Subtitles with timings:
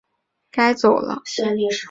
[0.01, 0.01] 我们
[0.49, 1.21] 该走了